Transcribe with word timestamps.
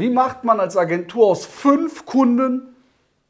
Wie 0.00 0.08
macht 0.08 0.44
man 0.44 0.60
als 0.60 0.78
Agentur 0.78 1.26
aus 1.26 1.44
fünf 1.44 2.06
Kunden 2.06 2.74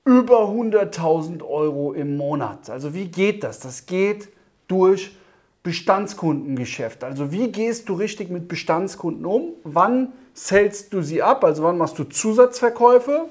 über 0.04 0.42
100.000 0.50 1.43
Euro 1.43 1.93
im 1.93 2.17
Monat? 2.17 2.71
Also 2.71 2.95
wie 2.95 3.07
geht 3.07 3.43
das? 3.43 3.58
Das 3.58 3.87
geht 3.87 4.29
durch 4.69 5.17
Bestandskundengeschäft. 5.64 7.03
Also 7.03 7.33
wie 7.33 7.51
gehst 7.51 7.88
du 7.88 7.95
richtig 7.95 8.30
mit 8.30 8.46
Bestandskunden 8.46 9.27
um? 9.27 9.54
Wann 9.64 10.12
zählst 10.33 10.93
du 10.93 11.03
sie 11.03 11.25
ab? 11.25 11.43
Also 11.43 11.64
wann 11.64 11.77
machst 11.77 11.98
du 11.98 12.04
Zusatzverkäufe? 12.04 13.26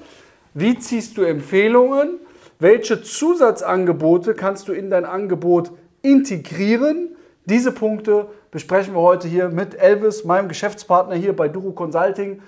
Wie 0.52 0.78
ziehst 0.78 1.16
du 1.16 1.22
Empfehlungen? 1.22 2.18
Welche 2.58 3.00
Zusatzangebote 3.00 4.34
kannst 4.34 4.68
du 4.68 4.74
in 4.74 4.90
dein 4.90 5.06
Angebot 5.06 5.70
integrieren? 6.02 7.16
Diese 7.46 7.72
Punkte 7.72 8.26
besprechen 8.50 8.92
wir 8.92 9.00
heute 9.00 9.28
hier 9.28 9.48
mit 9.48 9.76
Elvis, 9.76 10.26
meinem 10.26 10.48
Geschäftspartner 10.48 11.14
hier 11.14 11.34
bei 11.34 11.48
Duro 11.48 11.72
Consulting. 11.72 12.42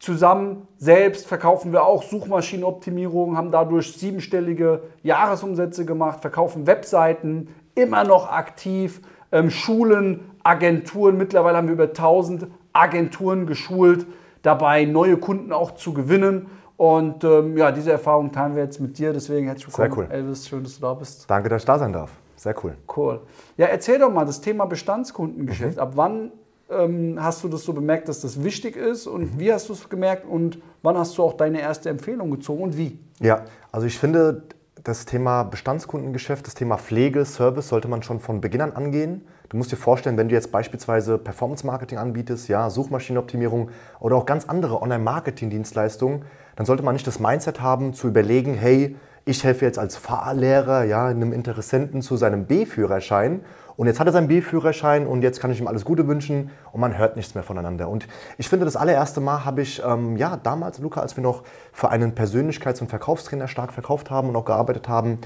Zusammen 0.00 0.66
selbst 0.78 1.26
verkaufen 1.26 1.72
wir 1.72 1.84
auch 1.84 2.02
Suchmaschinenoptimierung, 2.02 3.36
haben 3.36 3.50
dadurch 3.50 3.92
siebenstellige 3.92 4.82
Jahresumsätze 5.02 5.84
gemacht, 5.84 6.22
verkaufen 6.22 6.66
Webseiten, 6.66 7.48
immer 7.74 8.04
noch 8.04 8.30
aktiv, 8.32 9.02
ähm, 9.30 9.50
Schulen, 9.50 10.30
Agenturen. 10.42 11.18
Mittlerweile 11.18 11.58
haben 11.58 11.68
wir 11.68 11.74
über 11.74 11.88
1000 11.88 12.46
Agenturen 12.72 13.46
geschult, 13.46 14.06
dabei 14.40 14.86
neue 14.86 15.18
Kunden 15.18 15.52
auch 15.52 15.72
zu 15.72 15.92
gewinnen. 15.92 16.46
Und 16.78 17.22
ähm, 17.24 17.58
ja, 17.58 17.70
diese 17.70 17.92
Erfahrung 17.92 18.32
teilen 18.32 18.56
wir 18.56 18.62
jetzt 18.62 18.80
mit 18.80 18.96
dir. 18.96 19.12
Deswegen 19.12 19.48
herzlich 19.48 19.66
willkommen, 19.66 20.08
Sehr 20.08 20.08
cool. 20.08 20.10
Elvis. 20.10 20.48
Schön, 20.48 20.62
dass 20.62 20.76
du 20.76 20.80
da 20.80 20.94
bist. 20.94 21.28
Danke, 21.28 21.50
dass 21.50 21.60
ich 21.60 21.66
da 21.66 21.78
sein 21.78 21.92
darf. 21.92 22.10
Sehr 22.36 22.54
cool. 22.64 22.74
Cool. 22.96 23.20
Ja, 23.58 23.66
erzähl 23.66 23.98
doch 23.98 24.10
mal 24.10 24.24
das 24.24 24.40
Thema 24.40 24.64
Bestandskundengeschäft. 24.64 25.76
Mhm. 25.76 25.82
Ab 25.82 25.92
wann 25.96 26.32
ähm, 26.70 27.18
hast 27.20 27.44
du 27.44 27.48
das 27.48 27.64
so 27.64 27.72
bemerkt, 27.72 28.08
dass 28.08 28.20
das 28.20 28.42
wichtig 28.42 28.76
ist 28.76 29.06
und 29.06 29.34
mhm. 29.34 29.40
wie 29.40 29.52
hast 29.52 29.68
du 29.68 29.72
es 29.72 29.88
gemerkt 29.88 30.26
und 30.26 30.58
wann 30.82 30.96
hast 30.96 31.16
du 31.18 31.22
auch 31.22 31.34
deine 31.34 31.60
erste 31.60 31.90
Empfehlung 31.90 32.30
gezogen 32.30 32.62
und 32.62 32.76
wie? 32.76 32.98
Ja, 33.20 33.44
also 33.72 33.86
ich 33.86 33.98
finde, 33.98 34.42
das 34.82 35.04
Thema 35.04 35.42
Bestandskundengeschäft, 35.42 36.46
das 36.46 36.54
Thema 36.54 36.78
Pflege, 36.78 37.24
Service 37.24 37.68
sollte 37.68 37.88
man 37.88 38.02
schon 38.02 38.20
von 38.20 38.40
Beginn 38.40 38.60
an 38.60 38.72
angehen. 38.72 39.22
Du 39.50 39.56
musst 39.56 39.72
dir 39.72 39.76
vorstellen, 39.76 40.16
wenn 40.16 40.28
du 40.28 40.34
jetzt 40.34 40.52
beispielsweise 40.52 41.18
Performance 41.18 41.66
Marketing 41.66 41.98
anbietest, 41.98 42.48
ja, 42.48 42.70
Suchmaschinenoptimierung 42.70 43.70
oder 43.98 44.16
auch 44.16 44.24
ganz 44.24 44.46
andere 44.46 44.80
Online-Marketing-Dienstleistungen, 44.80 46.24
dann 46.56 46.66
sollte 46.66 46.82
man 46.82 46.94
nicht 46.94 47.06
das 47.06 47.18
Mindset 47.18 47.60
haben, 47.60 47.92
zu 47.92 48.08
überlegen, 48.08 48.54
hey, 48.54 48.96
ich 49.24 49.44
helfe 49.44 49.64
jetzt 49.64 49.78
als 49.78 49.96
Fahrlehrer 49.96 50.84
ja, 50.84 51.06
einem 51.06 51.32
Interessenten 51.32 52.02
zu 52.02 52.16
seinem 52.16 52.46
B-Führerschein 52.46 53.40
und 53.76 53.86
jetzt 53.86 53.98
hat 53.98 54.06
er 54.06 54.12
seinen 54.12 54.28
B-Führerschein 54.28 55.06
und 55.06 55.22
jetzt 55.22 55.40
kann 55.40 55.50
ich 55.50 55.60
ihm 55.60 55.66
alles 55.66 55.84
Gute 55.84 56.06
wünschen 56.06 56.50
und 56.72 56.80
man 56.80 56.98
hört 56.98 57.16
nichts 57.16 57.34
mehr 57.34 57.44
voneinander. 57.44 57.88
Und 57.88 58.06
ich 58.36 58.48
finde, 58.48 58.64
das 58.64 58.76
allererste 58.76 59.20
Mal 59.20 59.44
habe 59.44 59.62
ich, 59.62 59.82
ähm, 59.84 60.16
ja, 60.16 60.36
damals, 60.36 60.78
Luca, 60.80 61.00
als 61.00 61.16
wir 61.16 61.22
noch 61.22 61.44
für 61.72 61.88
einen 61.88 62.14
Persönlichkeits- 62.14 62.80
und 62.82 62.88
Verkaufstrainer 62.88 63.48
stark 63.48 63.72
verkauft 63.72 64.10
haben 64.10 64.28
und 64.28 64.36
auch 64.36 64.44
gearbeitet 64.44 64.88
haben, 64.88 65.18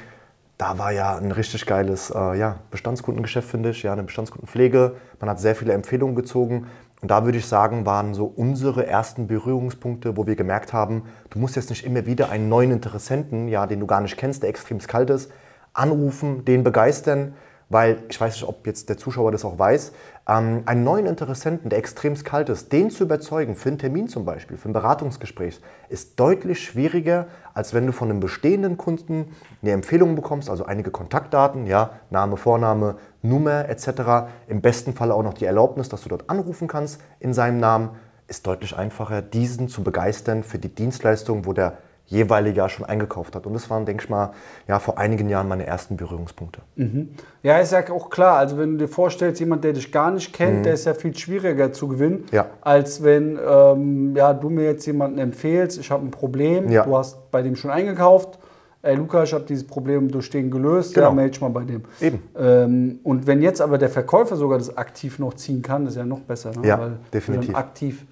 da 0.57 0.79
war 0.79 0.93
ja 0.93 1.17
ein 1.17 1.33
richtig 1.33 1.67
geiles 1.67 2.11
äh, 2.11 2.39
ja, 2.39 2.61
Bestandskundengeschäft, 2.71 3.49
finde 3.49 3.71
ich, 3.71 3.83
ja, 3.83 3.93
eine 3.93 4.05
Bestandskundenpflege. 4.05 4.95
Man 5.21 5.29
hat 5.29 5.41
sehr 5.41 5.57
viele 5.57 5.73
Empfehlungen 5.73 6.15
gezogen 6.15 6.69
und 7.05 7.11
da 7.11 7.27
würde 7.27 7.37
ich 7.37 7.45
sagen, 7.45 7.85
waren 7.85 8.15
so 8.15 8.25
unsere 8.25 8.87
ersten 8.87 9.27
Berührungspunkte, 9.27 10.17
wo 10.17 10.27
wir 10.27 10.37
gemerkt 10.37 10.73
haben, 10.73 11.03
du 11.29 11.39
musst 11.39 11.55
jetzt 11.55 11.69
nicht 11.69 11.85
immer 11.85 12.07
wieder 12.07 12.31
einen 12.31 12.49
neuen 12.49 12.71
Interessenten, 12.71 13.47
ja, 13.49 13.67
den 13.67 13.81
du 13.81 13.87
gar 13.87 14.01
nicht 14.01 14.17
kennst, 14.17 14.43
der 14.43 14.49
extrem 14.49 14.79
kalt 14.79 15.11
ist, 15.11 15.31
anrufen, 15.75 16.47
den 16.47 16.65
begeistern, 16.65 17.35
weil 17.75 18.05
ich 18.09 18.21
weiß 18.21 18.35
nicht, 18.35 18.49
ob 18.49 18.69
jetzt 18.69 18.89
der 18.89 18.97
Zuschauer 18.97 19.33
das 19.33 19.45
auch 19.45 19.59
weiß, 19.59 19.91
ähm, 20.29 20.63
einen 20.65 20.85
neuen 20.85 21.07
Interessenten, 21.07 21.71
der 21.71 21.81
extrem 21.81 22.15
kalt 22.23 22.49
ist, 22.49 22.73
den 22.73 22.89
zu 22.89 23.03
überzeugen, 23.03 23.57
für 23.57 23.69
einen 23.69 23.79
Termin 23.79 24.07
zum 24.07 24.25
Beispiel, 24.25 24.57
für 24.57 24.71
ein 24.71 24.73
Beratungsgespräch, 24.73 25.61
ist 25.89 26.21
deutlich 26.21 26.63
schwieriger, 26.63 27.27
als 27.53 27.75
wenn 27.75 27.85
du 27.85 27.93
von 27.93 28.11
einem 28.11 28.21
bestehenden 28.21 28.77
Kunden 28.77 29.35
eine 29.61 29.73
Empfehlung 29.73 30.15
bekommst, 30.15 30.49
also 30.49 30.65
einige 30.67 30.93
Kontaktdaten, 30.93 31.67
ja, 31.67 31.91
Name, 32.11 32.37
Vorname, 32.37 32.95
Nummer 33.23 33.69
etc. 33.69 34.29
Im 34.47 34.61
besten 34.61 34.93
Fall 34.93 35.11
auch 35.11 35.25
noch 35.25 35.35
die 35.35 35.45
Erlaubnis, 35.45 35.89
dass 35.89 36.03
du 36.03 36.09
dort 36.09 36.31
anrufen 36.31 36.69
kannst 36.69 37.01
in 37.19 37.35
seinem 37.35 37.59
Namen, 37.59 37.91
ist 38.29 38.47
deutlich 38.47 38.77
einfacher, 38.77 39.21
diesen 39.21 39.69
zu 39.69 39.83
begeistern 39.83 40.45
für 40.45 40.61
die 40.61 40.73
Dienstleistung, 40.73 41.45
wo 41.45 41.53
der 41.53 41.79
jeweilige 42.07 42.59
Jahr 42.59 42.69
schon 42.69 42.85
eingekauft 42.85 43.35
hat. 43.35 43.47
Und 43.47 43.55
das 43.55 43.71
waren, 43.71 43.87
denke 43.87 44.05
ich 44.05 44.11
mal, 44.11 44.33
ja, 44.69 44.79
vor 44.79 44.99
einigen 44.99 45.29
Jahren 45.29 45.49
meine 45.49 45.67
ersten 45.67 45.97
Berührungspunkte. 45.97 46.61
Mhm. 46.77 47.11
Ja, 47.43 47.59
ist 47.59 47.73
ja 47.73 47.89
auch 47.91 48.11
klar. 48.11 48.37
Also 48.37 48.59
wenn 48.59 48.73
du 48.73 48.79
dir 48.79 48.89
vorstellst, 48.89 49.41
jemand, 49.41 49.65
der 49.65 49.73
dich 49.73 49.91
gar 49.91 50.11
nicht 50.11 50.33
kennt, 50.33 50.59
mhm. 50.59 50.63
der 50.65 50.75
ist 50.75 50.85
ja 50.85 50.95
viel 50.95 51.17
schwieriger 51.17 51.73
zu 51.73 51.89
gewinnen, 51.89 52.25
ja. 52.31 52.47
als 52.61 53.03
wenn 53.03 53.39
ähm, 53.47 54.15
ja, 54.15 54.35
du 54.35 54.51
mir 54.51 54.65
jetzt 54.65 54.87
jemanden 54.87 55.19
empfehlst, 55.19 55.79
ich 55.79 55.91
habe 55.91 56.05
ein 56.07 56.11
Problem, 56.11 56.71
ja. 56.71 56.85
du 56.85 56.97
hast 56.97 57.31
bei 57.31 57.43
dem 57.43 57.57
schon 57.57 57.71
eingekauft. 57.71 58.39
Ey, 58.83 58.97
Luca, 58.97 59.23
ich 59.23 59.33
habe 59.33 59.45
dieses 59.45 59.67
Problem 59.67 60.11
durch 60.11 60.29
den 60.29 60.51
gelöst, 60.51 60.93
genau. 60.93 61.07
ja, 61.07 61.13
melde 61.15 61.31
ich 61.31 61.41
mal 61.41 61.49
bei 61.49 61.65
dem. 61.65 61.85
Eben. 62.03 62.23
Ähm, 62.39 62.99
und 63.03 63.27
wenn 63.27 63.41
jetzt 63.41 63.63
aber 63.63 63.79
der 63.79 63.89
Verkäufer 63.89 64.37
sogar 64.37 64.59
das 64.59 64.77
aktiv 64.77 65.19
noch 65.19 65.33
ziehen 65.33 65.63
kann, 65.63 65.87
ist 65.87 65.97
ja 65.97 66.05
noch 66.05 66.21
besser. 66.21 66.51
Ne? 66.51 66.69
Ja, 66.69 66.79
Weil 66.79 66.99
definitiv. 67.11 67.53
Dann 67.53 67.57
aktiv 67.57 68.05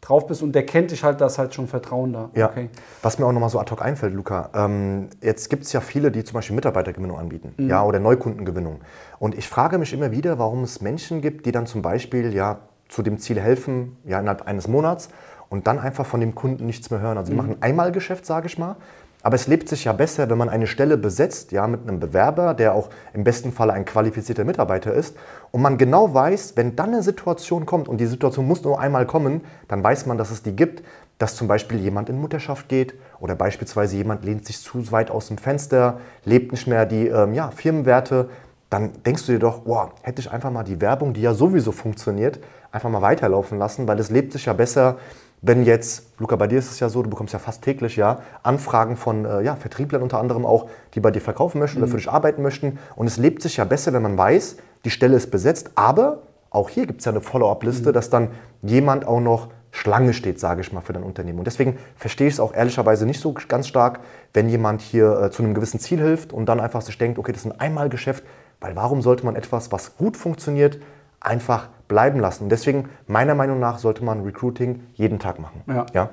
drauf 0.00 0.26
bist 0.26 0.42
und 0.42 0.52
der 0.52 0.64
kennt 0.64 0.90
dich 0.90 1.02
halt, 1.02 1.20
da 1.20 1.26
ist 1.26 1.38
halt 1.38 1.54
schon 1.54 1.66
Vertrauen 1.66 2.12
da. 2.12 2.30
Ja. 2.34 2.50
Okay. 2.50 2.68
Was 3.02 3.18
mir 3.18 3.26
auch 3.26 3.32
nochmal 3.32 3.50
so 3.50 3.58
ad 3.58 3.70
hoc 3.70 3.82
einfällt, 3.82 4.14
Luca, 4.14 4.50
ähm, 4.54 5.08
jetzt 5.20 5.50
gibt 5.50 5.64
es 5.64 5.72
ja 5.72 5.80
viele, 5.80 6.10
die 6.10 6.24
zum 6.24 6.34
Beispiel 6.34 6.54
Mitarbeitergewinnung 6.54 7.18
anbieten 7.18 7.54
mhm. 7.56 7.68
ja, 7.68 7.82
oder 7.82 7.98
Neukundengewinnung. 7.98 8.80
Und 9.18 9.36
ich 9.36 9.48
frage 9.48 9.78
mich 9.78 9.92
immer 9.92 10.10
wieder, 10.10 10.38
warum 10.38 10.62
es 10.62 10.80
Menschen 10.80 11.20
gibt, 11.20 11.46
die 11.46 11.52
dann 11.52 11.66
zum 11.66 11.82
Beispiel 11.82 12.32
ja, 12.32 12.60
zu 12.88 13.02
dem 13.02 13.18
Ziel 13.18 13.40
helfen, 13.40 13.96
ja, 14.04 14.20
innerhalb 14.20 14.42
eines 14.42 14.68
Monats 14.68 15.08
und 15.48 15.66
dann 15.66 15.78
einfach 15.78 16.06
von 16.06 16.20
dem 16.20 16.34
Kunden 16.34 16.66
nichts 16.66 16.90
mehr 16.90 17.00
hören. 17.00 17.18
Also 17.18 17.32
die 17.32 17.38
mhm. 17.38 17.46
machen 17.46 17.56
einmal 17.60 17.92
Geschäft, 17.92 18.24
sage 18.24 18.46
ich 18.46 18.58
mal, 18.58 18.76
aber 19.22 19.34
es 19.34 19.46
lebt 19.46 19.68
sich 19.68 19.84
ja 19.84 19.92
besser, 19.92 20.30
wenn 20.30 20.38
man 20.38 20.48
eine 20.48 20.66
Stelle 20.66 20.96
besetzt, 20.96 21.52
ja, 21.52 21.66
mit 21.66 21.82
einem 21.82 21.98
Bewerber, 21.98 22.54
der 22.54 22.74
auch 22.74 22.88
im 23.12 23.24
besten 23.24 23.52
Fall 23.52 23.70
ein 23.70 23.84
qualifizierter 23.84 24.44
Mitarbeiter 24.44 24.92
ist, 24.92 25.16
und 25.50 25.62
man 25.62 25.78
genau 25.78 26.14
weiß, 26.14 26.52
wenn 26.56 26.76
dann 26.76 26.94
eine 26.94 27.02
Situation 27.02 27.66
kommt, 27.66 27.88
und 27.88 27.98
die 27.98 28.06
Situation 28.06 28.46
muss 28.46 28.62
nur 28.62 28.80
einmal 28.80 29.06
kommen, 29.06 29.42
dann 29.66 29.82
weiß 29.82 30.06
man, 30.06 30.18
dass 30.18 30.30
es 30.30 30.42
die 30.42 30.54
gibt, 30.54 30.82
dass 31.18 31.34
zum 31.34 31.48
Beispiel 31.48 31.80
jemand 31.80 32.08
in 32.08 32.20
Mutterschaft 32.20 32.68
geht 32.68 32.94
oder 33.18 33.34
beispielsweise 33.34 33.96
jemand 33.96 34.24
lehnt 34.24 34.46
sich 34.46 34.60
zu 34.60 34.92
weit 34.92 35.10
aus 35.10 35.28
dem 35.28 35.38
Fenster, 35.38 35.98
lebt 36.24 36.52
nicht 36.52 36.68
mehr 36.68 36.86
die 36.86 37.08
ähm, 37.08 37.34
ja, 37.34 37.50
Firmenwerte, 37.50 38.28
dann 38.70 39.02
denkst 39.04 39.26
du 39.26 39.32
dir 39.32 39.38
doch, 39.38 39.60
boah, 39.60 39.92
hätte 40.02 40.20
ich 40.20 40.30
einfach 40.30 40.50
mal 40.50 40.62
die 40.62 40.80
Werbung, 40.80 41.14
die 41.14 41.22
ja 41.22 41.34
sowieso 41.34 41.72
funktioniert, 41.72 42.38
einfach 42.70 42.90
mal 42.90 43.02
weiterlaufen 43.02 43.58
lassen, 43.58 43.88
weil 43.88 43.98
es 43.98 44.10
lebt 44.10 44.32
sich 44.32 44.44
ja 44.46 44.52
besser, 44.52 44.96
wenn 45.40 45.64
jetzt, 45.64 46.06
Luca, 46.18 46.36
bei 46.36 46.46
dir 46.46 46.58
ist 46.58 46.70
es 46.70 46.80
ja 46.80 46.88
so, 46.88 47.02
du 47.02 47.10
bekommst 47.10 47.32
ja 47.32 47.38
fast 47.38 47.62
täglich 47.62 47.96
ja 47.96 48.20
Anfragen 48.42 48.96
von 48.96 49.24
äh, 49.24 49.42
ja, 49.42 49.54
Vertrieblern 49.56 50.02
unter 50.02 50.18
anderem 50.18 50.44
auch, 50.44 50.68
die 50.94 51.00
bei 51.00 51.10
dir 51.10 51.20
verkaufen 51.20 51.58
möchten 51.58 51.78
mhm. 51.78 51.84
oder 51.84 51.90
für 51.92 51.98
dich 51.98 52.10
arbeiten 52.10 52.42
möchten. 52.42 52.78
Und 52.96 53.06
es 53.06 53.16
lebt 53.18 53.42
sich 53.42 53.56
ja 53.56 53.64
besser, 53.64 53.92
wenn 53.92 54.02
man 54.02 54.18
weiß, 54.18 54.56
die 54.84 54.90
Stelle 54.90 55.16
ist 55.16 55.30
besetzt. 55.30 55.70
Aber 55.76 56.22
auch 56.50 56.68
hier 56.68 56.86
gibt 56.86 57.00
es 57.00 57.04
ja 57.04 57.12
eine 57.12 57.20
Follow-up-Liste, 57.20 57.90
mhm. 57.90 57.92
dass 57.92 58.10
dann 58.10 58.30
jemand 58.62 59.06
auch 59.06 59.20
noch 59.20 59.48
Schlange 59.70 60.12
steht, 60.12 60.40
sage 60.40 60.62
ich 60.62 60.72
mal, 60.72 60.80
für 60.80 60.92
dein 60.92 61.02
Unternehmen. 61.02 61.38
Und 61.38 61.46
deswegen 61.46 61.78
verstehe 61.94 62.26
ich 62.26 62.34
es 62.34 62.40
auch 62.40 62.54
ehrlicherweise 62.54 63.06
nicht 63.06 63.20
so 63.20 63.34
ganz 63.46 63.68
stark, 63.68 64.00
wenn 64.32 64.48
jemand 64.48 64.80
hier 64.80 65.20
äh, 65.20 65.30
zu 65.30 65.42
einem 65.42 65.54
gewissen 65.54 65.78
Ziel 65.78 66.00
hilft 66.00 66.32
und 66.32 66.46
dann 66.46 66.58
einfach 66.58 66.80
sich 66.80 66.98
denkt, 66.98 67.18
okay, 67.18 67.32
das 67.32 67.44
ist 67.44 67.52
ein 67.52 67.60
Einmalgeschäft, 67.60 68.24
weil 68.60 68.74
warum 68.74 69.02
sollte 69.02 69.24
man 69.24 69.36
etwas, 69.36 69.70
was 69.70 69.96
gut 69.96 70.16
funktioniert, 70.16 70.78
einfach 71.20 71.68
bleiben 71.88 72.20
lassen. 72.20 72.48
Deswegen, 72.48 72.88
meiner 73.06 73.34
Meinung 73.34 73.58
nach, 73.58 73.78
sollte 73.78 74.04
man 74.04 74.22
Recruiting 74.22 74.84
jeden 74.94 75.18
Tag 75.18 75.38
machen. 75.38 75.62
Ja. 75.66 75.86
ja? 75.92 76.10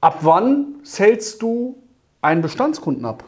Ab 0.00 0.18
wann 0.20 0.76
zählst 0.84 1.42
du 1.42 1.76
einen 2.20 2.42
Bestandskunden 2.42 3.04
ab? 3.04 3.24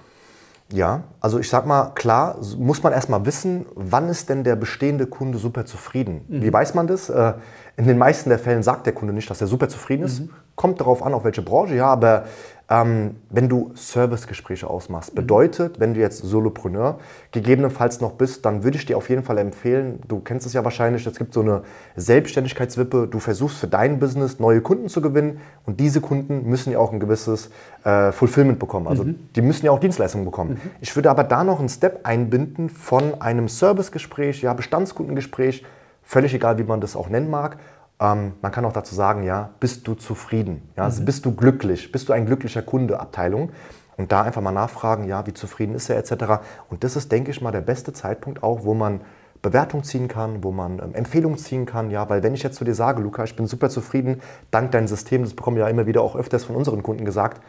Ja, 0.70 1.04
also 1.20 1.38
ich 1.38 1.48
sag 1.48 1.64
mal, 1.64 1.92
klar, 1.94 2.36
muss 2.58 2.82
man 2.82 2.92
erstmal 2.92 3.24
wissen, 3.24 3.64
wann 3.74 4.10
ist 4.10 4.28
denn 4.28 4.44
der 4.44 4.54
bestehende 4.54 5.06
Kunde 5.06 5.38
super 5.38 5.64
zufrieden? 5.64 6.26
Mhm. 6.28 6.42
Wie 6.42 6.52
weiß 6.52 6.74
man 6.74 6.86
das? 6.86 7.08
Äh, 7.08 7.34
in 7.78 7.86
den 7.86 7.96
meisten 7.96 8.28
der 8.28 8.38
Fällen 8.38 8.62
sagt 8.62 8.84
der 8.84 8.92
Kunde 8.92 9.14
nicht, 9.14 9.30
dass 9.30 9.40
er 9.40 9.46
super 9.46 9.70
zufrieden 9.70 10.02
ist. 10.02 10.20
Mhm. 10.20 10.30
Kommt 10.56 10.80
darauf 10.80 11.02
an, 11.02 11.14
auf 11.14 11.24
welche 11.24 11.40
Branche, 11.40 11.74
ja, 11.74 11.86
aber 11.86 12.24
ähm, 12.70 13.16
wenn 13.30 13.48
du 13.48 13.70
Servicegespräche 13.74 14.68
ausmachst, 14.68 15.14
bedeutet, 15.14 15.80
wenn 15.80 15.94
du 15.94 16.00
jetzt 16.00 16.18
Solopreneur 16.18 16.98
gegebenenfalls 17.32 18.02
noch 18.02 18.12
bist, 18.12 18.44
dann 18.44 18.62
würde 18.62 18.76
ich 18.76 18.84
dir 18.84 18.98
auf 18.98 19.08
jeden 19.08 19.22
Fall 19.22 19.38
empfehlen, 19.38 20.00
du 20.06 20.20
kennst 20.20 20.46
es 20.46 20.52
ja 20.52 20.64
wahrscheinlich, 20.64 21.06
es 21.06 21.16
gibt 21.16 21.32
so 21.32 21.40
eine 21.40 21.62
Selbstständigkeitswippe, 21.96 23.08
du 23.10 23.18
versuchst 23.20 23.58
für 23.58 23.68
dein 23.68 23.98
Business 23.98 24.38
neue 24.38 24.60
Kunden 24.60 24.88
zu 24.88 25.00
gewinnen 25.00 25.40
und 25.64 25.80
diese 25.80 26.02
Kunden 26.02 26.44
müssen 26.48 26.70
ja 26.70 26.78
auch 26.78 26.92
ein 26.92 27.00
gewisses 27.00 27.50
äh, 27.84 28.12
Fulfillment 28.12 28.58
bekommen, 28.58 28.86
also 28.86 29.04
mhm. 29.04 29.18
die 29.34 29.40
müssen 29.40 29.64
ja 29.64 29.72
auch 29.72 29.80
Dienstleistungen 29.80 30.26
bekommen. 30.26 30.50
Mhm. 30.62 30.70
Ich 30.82 30.94
würde 30.94 31.10
aber 31.10 31.24
da 31.24 31.44
noch 31.44 31.60
einen 31.60 31.70
Step 31.70 32.00
einbinden 32.02 32.68
von 32.68 33.22
einem 33.22 33.48
Servicegespräch, 33.48 34.42
ja, 34.42 34.52
Bestandskundengespräch, 34.52 35.64
völlig 36.02 36.34
egal, 36.34 36.58
wie 36.58 36.64
man 36.64 36.82
das 36.82 36.96
auch 36.96 37.08
nennen 37.08 37.30
mag, 37.30 37.56
ähm, 38.00 38.34
man 38.40 38.52
kann 38.52 38.64
auch 38.64 38.72
dazu 38.72 38.94
sagen, 38.94 39.22
ja, 39.22 39.50
bist 39.60 39.86
du 39.88 39.94
zufrieden? 39.94 40.68
Ja, 40.76 40.84
also 40.84 41.02
mhm. 41.02 41.06
bist 41.06 41.24
du 41.24 41.34
glücklich? 41.34 41.90
Bist 41.92 42.08
du 42.08 42.12
ein 42.12 42.26
glücklicher 42.26 42.62
Kunde? 42.62 43.00
Abteilung. 43.00 43.50
Und 43.96 44.12
da 44.12 44.22
einfach 44.22 44.40
mal 44.40 44.52
nachfragen, 44.52 45.04
ja, 45.04 45.26
wie 45.26 45.34
zufrieden 45.34 45.74
ist 45.74 45.90
er 45.90 45.96
etc. 45.96 46.40
Und 46.70 46.84
das 46.84 46.94
ist, 46.94 47.10
denke 47.10 47.32
ich 47.32 47.40
mal, 47.40 47.50
der 47.50 47.60
beste 47.60 47.92
Zeitpunkt 47.92 48.44
auch, 48.44 48.62
wo 48.62 48.74
man 48.74 49.00
Bewertung 49.42 49.82
ziehen 49.84 50.08
kann, 50.08 50.44
wo 50.44 50.52
man 50.52 50.78
ähm, 50.78 50.94
Empfehlungen 50.94 51.38
ziehen 51.38 51.66
kann. 51.66 51.90
Ja, 51.90 52.08
weil 52.08 52.22
wenn 52.22 52.34
ich 52.34 52.42
jetzt 52.42 52.56
zu 52.56 52.64
dir 52.64 52.74
sage, 52.74 53.02
Luca, 53.02 53.24
ich 53.24 53.34
bin 53.34 53.46
super 53.46 53.70
zufrieden, 53.70 54.20
dank 54.50 54.70
deinem 54.70 54.86
System, 54.86 55.22
das 55.22 55.34
bekommen 55.34 55.56
wir 55.56 55.64
ja 55.64 55.70
immer 55.70 55.86
wieder 55.86 56.02
auch 56.02 56.16
öfters 56.16 56.44
von 56.44 56.56
unseren 56.56 56.82
Kunden 56.82 57.04
gesagt, 57.04 57.42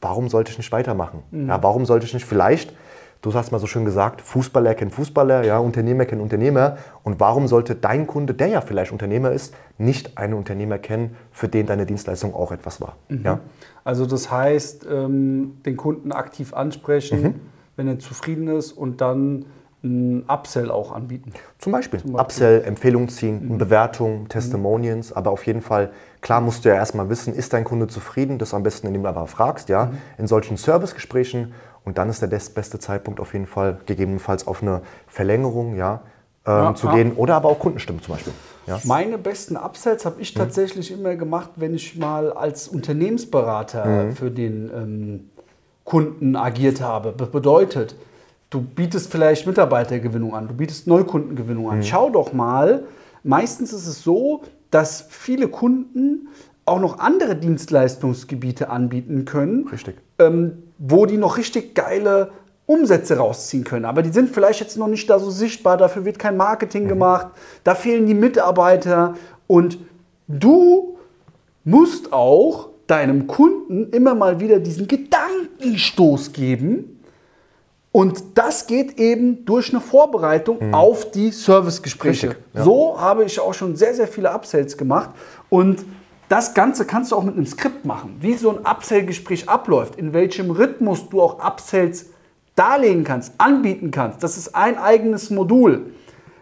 warum 0.00 0.28
sollte 0.28 0.50
ich 0.50 0.58
nicht 0.58 0.72
weitermachen? 0.72 1.22
Mhm. 1.30 1.48
Ja, 1.48 1.62
warum 1.62 1.86
sollte 1.86 2.06
ich 2.06 2.14
nicht 2.14 2.26
vielleicht 2.26 2.74
Du 3.22 3.34
hast 3.34 3.50
mal 3.50 3.58
so 3.58 3.66
schön 3.66 3.84
gesagt, 3.84 4.20
Fußballer 4.20 4.74
kennen 4.74 4.90
Fußballer, 4.90 5.44
ja, 5.44 5.58
Unternehmer 5.58 6.04
kennen 6.04 6.20
Unternehmer. 6.20 6.76
Und 7.02 7.18
warum 7.18 7.48
sollte 7.48 7.74
dein 7.74 8.06
Kunde, 8.06 8.34
der 8.34 8.48
ja 8.48 8.60
vielleicht 8.60 8.92
Unternehmer 8.92 9.32
ist, 9.32 9.54
nicht 9.78 10.16
einen 10.18 10.34
Unternehmer 10.34 10.78
kennen, 10.78 11.16
für 11.32 11.48
den 11.48 11.66
deine 11.66 11.86
Dienstleistung 11.86 12.34
auch 12.34 12.52
etwas 12.52 12.80
war? 12.80 12.96
Mhm. 13.08 13.22
Ja? 13.24 13.40
Also 13.84 14.06
das 14.06 14.30
heißt, 14.30 14.86
ähm, 14.90 15.58
den 15.64 15.76
Kunden 15.76 16.12
aktiv 16.12 16.54
ansprechen, 16.54 17.22
mhm. 17.22 17.34
wenn 17.76 17.88
er 17.88 17.98
zufrieden 17.98 18.48
ist 18.48 18.72
und 18.72 19.00
dann 19.00 19.46
ein 19.82 20.24
Upsell 20.28 20.70
auch 20.70 20.92
anbieten. 20.92 21.32
Zum 21.58 21.72
Beispiel, 21.72 22.00
Zum 22.00 22.12
Beispiel. 22.12 22.24
Upsell, 22.24 22.64
Empfehlungen 22.64 23.08
ziehen, 23.08 23.48
mhm. 23.48 23.58
Bewertungen, 23.58 24.28
Testimonials, 24.28 25.12
aber 25.12 25.30
auf 25.30 25.46
jeden 25.46 25.60
Fall, 25.60 25.90
klar 26.20 26.40
musst 26.40 26.64
du 26.64 26.68
ja 26.68 26.74
erstmal 26.74 27.08
wissen, 27.08 27.34
ist 27.34 27.52
dein 27.52 27.64
Kunde 27.64 27.86
zufrieden, 27.86 28.38
das 28.38 28.54
am 28.54 28.62
besten, 28.62 28.86
indem 28.86 29.04
du 29.04 29.08
aber 29.08 29.26
fragst, 29.26 29.68
ja, 29.68 29.86
mhm. 29.86 29.98
in 30.18 30.26
solchen 30.26 30.56
Servicegesprächen 30.56 31.52
und 31.86 31.98
dann 31.98 32.10
ist 32.10 32.20
der 32.20 32.26
beste 32.26 32.78
Zeitpunkt 32.78 33.20
auf 33.20 33.32
jeden 33.32 33.46
Fall 33.46 33.78
gegebenenfalls 33.86 34.46
auf 34.46 34.60
eine 34.60 34.82
Verlängerung 35.06 35.76
ja, 35.76 36.02
ähm, 36.44 36.52
ja 36.52 36.74
zu 36.74 36.88
gehen 36.88 37.12
oder 37.14 37.36
aber 37.36 37.48
auch 37.48 37.60
Kundenstimmen 37.60 38.02
zum 38.02 38.14
Beispiel. 38.14 38.32
Ja. 38.66 38.80
Meine 38.82 39.16
besten 39.16 39.56
Upsells 39.56 40.04
habe 40.04 40.20
ich 40.20 40.34
mhm. 40.34 40.40
tatsächlich 40.40 40.90
mhm. 40.90 40.98
immer 40.98 41.14
gemacht, 41.14 41.50
wenn 41.56 41.74
ich 41.74 41.96
mal 41.96 42.32
als 42.32 42.66
Unternehmensberater 42.66 43.86
mhm. 43.86 44.16
für 44.16 44.30
den 44.32 44.70
ähm, 44.74 45.30
Kunden 45.84 46.34
agiert 46.34 46.80
habe. 46.80 47.14
Das 47.16 47.30
bedeutet, 47.30 47.94
du 48.50 48.60
bietest 48.60 49.12
vielleicht 49.12 49.46
Mitarbeitergewinnung 49.46 50.34
an, 50.34 50.48
du 50.48 50.54
bietest 50.54 50.88
Neukundengewinnung 50.88 51.70
an. 51.70 51.78
Mhm. 51.78 51.82
Schau 51.84 52.10
doch 52.10 52.32
mal, 52.32 52.82
meistens 53.22 53.72
ist 53.72 53.86
es 53.86 54.02
so, 54.02 54.42
dass 54.72 55.06
viele 55.08 55.46
Kunden 55.46 56.26
auch 56.66 56.80
noch 56.80 56.98
andere 56.98 57.36
Dienstleistungsgebiete 57.36 58.68
anbieten 58.68 59.24
können. 59.24 59.68
Richtig. 59.68 59.96
Ähm, 60.18 60.64
wo 60.78 61.06
die 61.06 61.16
noch 61.16 61.38
richtig 61.38 61.74
geile 61.74 62.30
Umsätze 62.66 63.16
rausziehen 63.16 63.64
können. 63.64 63.84
Aber 63.84 64.02
die 64.02 64.10
sind 64.10 64.28
vielleicht 64.28 64.60
jetzt 64.60 64.76
noch 64.76 64.88
nicht 64.88 65.08
da 65.08 65.18
so 65.18 65.30
sichtbar, 65.30 65.76
dafür 65.76 66.04
wird 66.04 66.18
kein 66.18 66.36
Marketing 66.36 66.84
mhm. 66.84 66.88
gemacht, 66.88 67.28
da 67.64 67.74
fehlen 67.74 68.06
die 68.06 68.14
Mitarbeiter 68.14 69.14
und 69.46 69.78
du 70.26 70.98
musst 71.64 72.12
auch 72.12 72.70
deinem 72.88 73.26
Kunden 73.26 73.90
immer 73.90 74.14
mal 74.14 74.40
wieder 74.40 74.58
diesen 74.58 74.88
Gedankenstoß 74.88 76.32
geben. 76.32 76.92
Und 77.92 78.22
das 78.34 78.66
geht 78.66 78.98
eben 78.98 79.46
durch 79.46 79.70
eine 79.70 79.80
Vorbereitung 79.80 80.58
mhm. 80.60 80.74
auf 80.74 81.10
die 81.12 81.30
Servicegespräche. 81.30 82.36
Ja. 82.52 82.62
So 82.62 83.00
habe 83.00 83.24
ich 83.24 83.40
auch 83.40 83.54
schon 83.54 83.74
sehr, 83.74 83.94
sehr 83.94 84.06
viele 84.06 84.30
Upsells 84.30 84.76
gemacht. 84.76 85.10
Und 85.48 85.84
das 86.28 86.54
Ganze 86.54 86.86
kannst 86.86 87.12
du 87.12 87.16
auch 87.16 87.22
mit 87.22 87.36
einem 87.36 87.46
Skript 87.46 87.84
machen, 87.84 88.16
wie 88.20 88.34
so 88.34 88.50
ein 88.50 88.58
Upsell-Gespräch 88.66 89.48
abläuft, 89.48 89.96
in 89.96 90.12
welchem 90.12 90.50
Rhythmus 90.50 91.08
du 91.08 91.22
auch 91.22 91.38
Upsells 91.38 92.06
darlegen 92.56 93.04
kannst, 93.04 93.34
anbieten 93.38 93.90
kannst. 93.90 94.22
Das 94.22 94.36
ist 94.36 94.54
ein 94.54 94.78
eigenes 94.78 95.30
Modul. 95.30 95.92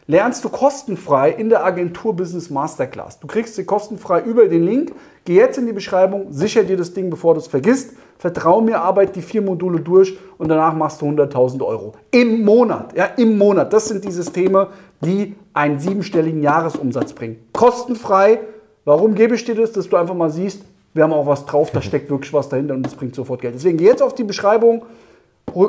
Lernst 0.07 0.45
du 0.45 0.51
kostenfrei 0.51 1.31
in 1.31 1.49
der 1.49 1.65
Agentur 1.65 2.15
Business 2.15 2.51
Masterclass. 2.51 3.21
Du 3.21 3.27
kriegst 3.27 3.55
sie 3.55 3.65
kostenfrei 3.65 4.21
über 4.21 4.47
den 4.49 4.63
Link. 4.63 4.93
Geh 5.25 5.35
jetzt 5.35 5.57
in 5.57 5.67
die 5.67 5.73
Beschreibung, 5.73 6.27
sicher 6.31 6.63
dir 6.63 6.77
das 6.77 6.93
Ding, 6.93 7.09
bevor 7.09 7.35
du 7.35 7.41
es 7.41 7.47
vergisst. 7.47 7.95
Vertrau 8.19 8.61
mir, 8.61 8.81
arbeite 8.81 9.15
die 9.15 9.23
vier 9.23 9.41
Module 9.41 9.81
durch 9.81 10.17
und 10.37 10.49
danach 10.49 10.75
machst 10.75 11.01
du 11.01 11.07
100.000 11.07 11.65
Euro. 11.65 11.95
Im 12.11 12.45
Monat, 12.45 12.95
ja, 12.97 13.07
im 13.17 13.39
Monat. 13.39 13.73
Das 13.73 13.89
sind 13.89 14.05
die 14.05 14.13
Systeme, 14.13 14.69
die 15.03 15.35
einen 15.55 15.79
siebenstelligen 15.79 16.43
Jahresumsatz 16.43 17.15
bringen. 17.15 17.39
Kostenfrei, 17.53 18.41
Warum 18.85 19.15
gebe 19.15 19.35
ich 19.35 19.45
dir 19.45 19.55
das? 19.55 19.73
Dass 19.73 19.89
du 19.89 19.97
einfach 19.97 20.15
mal 20.15 20.31
siehst, 20.31 20.63
wir 20.93 21.05
haben 21.05 21.13
auch 21.13 21.27
was 21.27 21.47
drauf, 21.47 21.71
da 21.71 21.83
steckt 21.83 22.11
wirklich 22.11 22.33
was 22.33 22.49
dahinter 22.49 22.75
und 22.75 22.85
das 22.85 22.95
bringt 22.95 23.15
sofort 23.15 23.41
Geld. 23.41 23.55
Deswegen 23.55 23.79
geh 23.79 23.85
jetzt 23.85 24.03
auf 24.03 24.15
die 24.15 24.25
Beschreibung, 24.25 24.85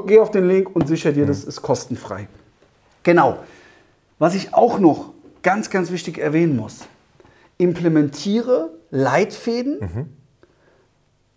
geh 0.08 0.20
auf 0.20 0.32
den 0.32 0.48
Link 0.48 0.76
und 0.76 0.88
sicher 0.88 1.12
dir, 1.12 1.26
das 1.26 1.44
ist 1.44 1.62
kostenfrei. 1.62 2.28
Genau. 3.04 3.40
Was 4.20 4.34
ich 4.34 4.54
auch 4.54 4.80
noch 4.80 5.12
ganz, 5.44 5.70
ganz 5.70 5.92
wichtig 5.92 6.18
erwähnen 6.18 6.56
muss, 6.56 6.86
implementiere 7.58 8.72
Leitfäden 8.90 9.80
mhm. 9.80 10.10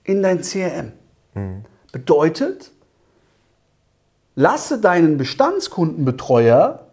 in 0.05 0.23
dein 0.23 0.43
CRM. 0.43 0.93
Mhm. 1.35 1.65
Bedeutet, 1.93 2.71
lasse 4.35 4.81
deinen 4.81 5.19
Bestandskundenbetreuer 5.19 6.87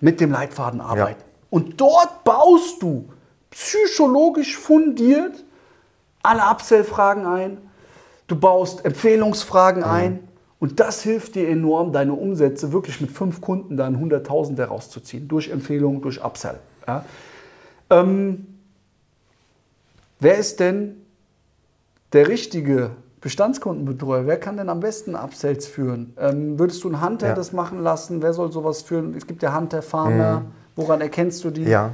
mit 0.00 0.20
dem 0.20 0.32
Leitfaden 0.32 0.80
arbeiten. 0.80 1.20
Ja. 1.20 1.26
Und 1.50 1.80
dort 1.80 2.24
baust 2.24 2.82
du 2.82 3.08
psychologisch 3.50 4.56
fundiert 4.56 5.44
alle 6.22 6.42
Upsell-Fragen 6.50 7.26
ein. 7.26 7.58
Du 8.26 8.36
baust 8.36 8.84
Empfehlungsfragen 8.84 9.82
mhm. 9.82 9.88
ein. 9.90 10.28
Und 10.60 10.80
das 10.80 11.02
hilft 11.02 11.36
dir 11.36 11.48
enorm, 11.48 11.92
deine 11.92 12.14
Umsätze 12.14 12.72
wirklich 12.72 13.00
mit 13.00 13.12
fünf 13.12 13.40
Kunden 13.40 13.76
dann 13.76 13.96
100.000 13.96 14.58
herauszuziehen. 14.58 15.28
Durch 15.28 15.50
Empfehlung, 15.50 16.02
durch 16.02 16.22
Upsell. 16.24 16.58
Ja. 16.86 17.04
Ähm, 17.90 18.46
wer 20.18 20.36
ist 20.36 20.58
denn 20.58 20.96
der 22.12 22.26
richtige 22.26 22.90
Bestandskundenbetreuer? 23.20 24.26
Wer 24.26 24.40
kann 24.40 24.56
denn 24.56 24.68
am 24.68 24.80
besten 24.80 25.14
Upsells 25.14 25.68
führen? 25.68 26.12
Ähm, 26.18 26.58
würdest 26.58 26.82
du 26.82 26.88
einen 26.88 27.04
Hunter 27.04 27.28
ja. 27.28 27.34
das 27.34 27.52
machen 27.52 27.82
lassen? 27.84 28.20
Wer 28.20 28.32
soll 28.32 28.50
sowas 28.50 28.82
führen? 28.82 29.14
Es 29.16 29.28
gibt 29.28 29.42
ja 29.44 29.56
Hunter, 29.56 29.80
Farmer. 29.80 30.40
Mhm. 30.40 30.46
Woran 30.74 31.00
erkennst 31.00 31.44
du 31.44 31.50
die? 31.50 31.62
Ja, 31.62 31.92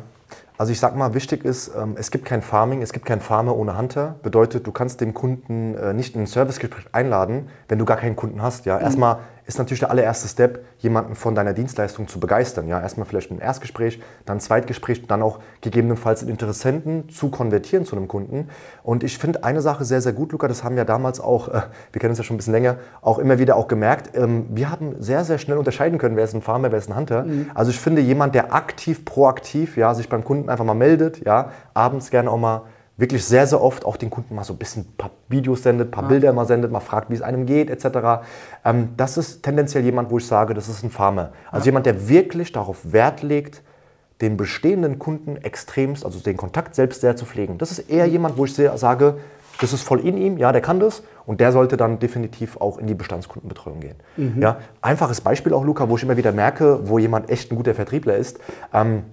also 0.56 0.70
ich 0.70 0.78
sag 0.78 0.94
mal, 0.96 1.14
wichtig 1.14 1.44
ist, 1.44 1.72
ähm, 1.76 1.96
es 1.98 2.10
gibt 2.10 2.24
kein 2.24 2.40
Farming, 2.40 2.82
es 2.82 2.92
gibt 2.92 3.06
kein 3.06 3.20
Farmer 3.20 3.56
ohne 3.56 3.76
Hunter. 3.76 4.16
Bedeutet, 4.22 4.66
du 4.66 4.72
kannst 4.72 5.00
den 5.00 5.12
Kunden 5.12 5.74
äh, 5.74 5.92
nicht 5.92 6.14
in 6.14 6.22
ein 6.22 6.26
Servicegespräch 6.26 6.86
einladen, 6.92 7.48
wenn 7.68 7.78
du 7.78 7.84
gar 7.84 7.96
keinen 7.96 8.14
Kunden 8.14 8.40
hast. 8.40 8.64
Ja? 8.64 8.76
Mhm. 8.76 8.84
Erstmal 8.84 9.18
ist 9.46 9.58
natürlich 9.58 9.81
der 9.81 9.91
allererste 9.91 10.26
Step, 10.26 10.64
jemanden 10.79 11.14
von 11.14 11.35
deiner 11.35 11.52
Dienstleistung 11.52 12.08
zu 12.08 12.19
begeistern. 12.19 12.67
Ja, 12.67 12.81
erstmal 12.81 13.06
vielleicht 13.06 13.31
ein 13.31 13.38
Erstgespräch, 13.38 14.00
dann 14.25 14.38
ein 14.38 14.41
Zweitgespräch, 14.41 15.06
dann 15.06 15.23
auch 15.23 15.41
gegebenenfalls 15.61 16.23
einen 16.23 16.31
Interessenten 16.31 17.08
zu 17.11 17.29
konvertieren 17.29 17.85
zu 17.85 17.96
einem 17.96 18.08
Kunden. 18.08 18.49
Und 18.82 19.05
ich 19.05 19.19
finde 19.19 19.44
eine 19.44 19.61
Sache 19.61 19.85
sehr, 19.85 20.00
sehr 20.00 20.12
gut, 20.12 20.32
Luca, 20.32 20.49
das 20.49 20.64
haben 20.64 20.76
wir 20.76 20.85
damals 20.85 21.20
auch, 21.20 21.49
äh, 21.49 21.62
wir 21.93 22.00
kennen 22.00 22.11
uns 22.11 22.19
ja 22.19 22.25
schon 22.25 22.35
ein 22.35 22.38
bisschen 22.38 22.55
länger, 22.55 22.76
auch 23.02 23.19
immer 23.19 23.38
wieder 23.38 23.56
auch 23.56 23.69
gemerkt. 23.69 24.17
Ähm, 24.17 24.46
wir 24.50 24.70
haben 24.70 24.96
sehr, 25.00 25.25
sehr 25.25 25.38
schnell 25.38 25.58
unterscheiden 25.58 25.99
können, 25.99 26.17
wer 26.17 26.25
ist 26.25 26.35
ein 26.35 26.43
Farmer, 26.43 26.73
wer 26.73 26.79
ist 26.79 26.88
ein 26.88 26.96
Hunter. 26.96 27.25
Mhm. 27.25 27.50
Also 27.55 27.70
ich 27.70 27.79
finde 27.79 28.00
jemand, 28.00 28.35
der 28.35 28.55
aktiv, 28.55 29.05
proaktiv, 29.05 29.76
ja, 29.76 29.94
sich 29.94 30.08
beim 30.08 30.25
Kunden 30.25 30.49
einfach 30.49 30.64
mal 30.64 30.75
meldet, 30.75 31.25
ja, 31.25 31.50
abends 31.75 32.11
gerne 32.11 32.31
auch 32.31 32.38
mal 32.38 32.62
wirklich 32.96 33.25
sehr, 33.25 33.46
sehr 33.46 33.61
oft 33.61 33.85
auch 33.85 33.96
den 33.96 34.11
Kunden 34.11 34.35
mal 34.35 34.44
so 34.44 34.52
ein 34.52 34.58
bisschen 34.58 34.82
ein 34.82 34.96
paar 34.96 35.11
Videos 35.29 35.62
sendet, 35.62 35.89
ein 35.89 35.91
paar 35.91 36.05
ja. 36.05 36.08
Bilder 36.10 36.32
mal 36.32 36.46
sendet, 36.46 36.70
mal 36.70 36.81
fragt, 36.81 37.10
wie 37.10 37.15
es 37.15 37.22
einem 37.22 37.46
geht, 37.46 37.70
etc. 37.70 38.24
Ähm, 38.65 38.91
das 38.96 39.17
ist 39.17 39.43
tendenziell 39.43 39.84
jemand, 39.84 40.10
wo 40.10 40.19
ich 40.19 40.27
sage, 40.27 40.55
das 40.55 40.69
ist 40.69 40.84
ein 40.84 40.91
Farmer. 40.91 41.32
Also 41.51 41.65
ja. 41.65 41.67
jemand, 41.67 41.86
der 41.86 42.08
wirklich 42.08 42.53
darauf 42.53 42.93
Wert 42.93 43.22
legt, 43.22 43.63
den 44.20 44.36
bestehenden 44.36 44.98
Kunden 44.98 45.36
extremst, 45.36 46.05
also 46.05 46.20
den 46.20 46.36
Kontakt 46.36 46.77
selbst 46.77 47.01
sehr 47.01 47.17
zu 47.17 47.24
pflegen. 47.24 47.58
Das 47.58 47.72
ist 47.72 47.91
eher 47.91 48.06
jemand, 48.06 48.39
wo 48.39 48.44
ich 48.44 48.55
sehr 48.55 48.77
sage, 48.79 49.17
das 49.60 49.72
ist 49.72 49.82
voll 49.82 50.01
in 50.01 50.17
ihm, 50.17 50.36
ja, 50.39 50.53
der 50.53 50.60
kann 50.60 50.81
das 50.81 51.03
und 51.27 51.41
der 51.41 51.53
sollte 51.53 51.77
dann 51.77 51.98
definitiv 51.98 52.56
auch 52.56 52.79
in 52.79 52.86
die 52.86 52.94
Bestandskundenbetreuung 52.94 53.81
gehen. 53.81 53.96
Mhm. 54.17 54.43
Ja, 54.43 54.58
einfaches 54.81 55.20
Beispiel 55.20 55.53
auch, 55.53 55.65
Luca, 55.65 55.89
wo 55.89 55.96
ich 55.96 56.03
immer 56.03 56.17
wieder 56.17 56.32
merke, 56.32 56.89
wo 56.89 56.98
jemand 56.98 57.31
echt 57.31 57.53
ein 57.53 57.56
guter 57.56 57.74
Vertriebler 57.74 58.17
ist. 58.17 58.39
Ähm, 58.72 59.05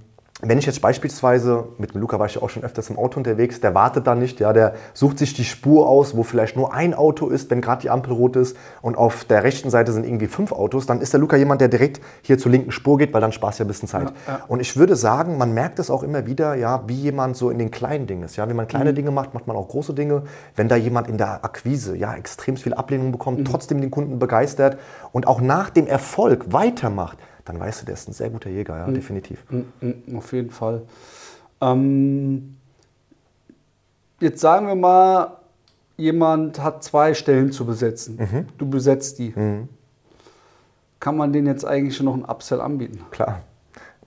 wenn 0.41 0.57
ich 0.57 0.65
jetzt 0.65 0.81
beispielsweise, 0.81 1.65
mit 1.77 1.93
dem 1.93 2.01
Luca 2.01 2.17
war 2.17 2.25
ich 2.25 2.35
ja 2.35 2.41
auch 2.41 2.49
schon 2.49 2.63
öfters 2.63 2.89
im 2.89 2.97
Auto 2.97 3.17
unterwegs, 3.19 3.61
der 3.61 3.75
wartet 3.75 4.07
da 4.07 4.15
nicht, 4.15 4.39
ja, 4.39 4.53
der 4.53 4.73
sucht 4.93 5.19
sich 5.19 5.33
die 5.33 5.43
Spur 5.43 5.87
aus, 5.87 6.17
wo 6.17 6.23
vielleicht 6.23 6.55
nur 6.55 6.73
ein 6.73 6.93
Auto 6.93 7.27
ist, 7.27 7.51
wenn 7.51 7.61
gerade 7.61 7.81
die 7.81 7.89
Ampel 7.89 8.13
rot 8.13 8.35
ist 8.35 8.57
und 8.81 8.97
auf 8.97 9.23
der 9.25 9.43
rechten 9.43 9.69
Seite 9.69 9.91
sind 9.91 10.03
irgendwie 10.03 10.27
fünf 10.27 10.51
Autos, 10.51 10.87
dann 10.87 10.99
ist 10.99 11.13
der 11.13 11.19
Luca 11.19 11.37
jemand, 11.37 11.61
der 11.61 11.67
direkt 11.67 12.01
hier 12.23 12.39
zur 12.39 12.51
linken 12.51 12.71
Spur 12.71 12.97
geht, 12.97 13.13
weil 13.13 13.21
dann 13.21 13.31
sparst 13.31 13.59
du 13.59 13.63
ja 13.63 13.65
ein 13.65 13.67
bisschen 13.67 13.87
Zeit. 13.87 14.11
Ja, 14.27 14.33
ja. 14.33 14.39
Und 14.47 14.59
ich 14.61 14.75
würde 14.75 14.95
sagen, 14.95 15.37
man 15.37 15.53
merkt 15.53 15.77
es 15.77 15.91
auch 15.91 16.01
immer 16.01 16.25
wieder, 16.25 16.55
ja, 16.55 16.83
wie 16.87 16.95
jemand 16.95 17.37
so 17.37 17.51
in 17.51 17.59
den 17.59 17.69
kleinen 17.69 18.07
Dingen 18.07 18.23
ist. 18.23 18.35
Ja, 18.35 18.49
wenn 18.49 18.55
man 18.55 18.67
kleine 18.67 18.91
mhm. 18.91 18.95
Dinge 18.95 19.11
macht, 19.11 19.33
macht 19.33 19.45
man 19.45 19.55
auch 19.55 19.67
große 19.67 19.93
Dinge. 19.93 20.23
Wenn 20.55 20.67
da 20.67 20.75
jemand 20.75 21.07
in 21.07 21.17
der 21.17 21.45
Akquise 21.45 21.95
ja 21.95 22.15
extrem 22.15 22.57
viel 22.57 22.73
Ablehnung 22.73 23.11
bekommt, 23.11 23.39
mhm. 23.39 23.45
trotzdem 23.45 23.79
den 23.79 23.91
Kunden 23.91 24.17
begeistert 24.17 24.77
und 25.11 25.27
auch 25.27 25.39
nach 25.39 25.69
dem 25.69 25.85
Erfolg 25.85 26.51
weitermacht, 26.51 27.17
dann 27.51 27.59
weißt 27.59 27.81
du, 27.81 27.85
der 27.85 27.95
ist 27.95 28.07
ein 28.07 28.13
sehr 28.13 28.29
guter 28.29 28.49
Jäger, 28.49 28.77
ja, 28.77 28.87
mhm. 28.87 28.93
definitiv. 28.93 29.43
Mhm. 29.49 30.17
Auf 30.17 30.31
jeden 30.31 30.51
Fall. 30.51 30.83
Ähm, 31.59 32.55
jetzt 34.19 34.39
sagen 34.39 34.67
wir 34.67 34.75
mal, 34.75 35.37
jemand 35.97 36.61
hat 36.63 36.83
zwei 36.83 37.13
Stellen 37.13 37.51
zu 37.51 37.65
besetzen. 37.65 38.17
Mhm. 38.17 38.47
Du 38.57 38.69
besetzt 38.69 39.19
die. 39.19 39.33
Mhm. 39.35 39.67
Kann 40.99 41.17
man 41.17 41.33
denen 41.33 41.47
jetzt 41.47 41.65
eigentlich 41.65 41.95
schon 41.97 42.05
noch 42.05 42.15
ein 42.15 42.23
Upsell 42.23 42.61
anbieten? 42.61 43.01
Klar. 43.11 43.41